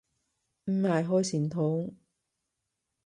[0.65, 1.93] 唔係開善堂